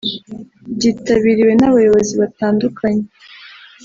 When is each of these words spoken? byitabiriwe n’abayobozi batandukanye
byitabiriwe 0.77 1.51
n’abayobozi 1.55 2.13
batandukanye 2.21 3.05